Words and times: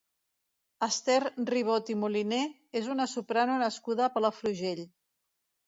Esther 0.87 1.17
Ribot 1.49 1.91
i 1.95 1.97
Moliné 2.05 2.41
és 2.83 2.91
una 2.95 3.09
soprano 3.13 3.61
nascuda 3.67 4.09
a 4.09 4.11
Palafrugell. 4.19 4.85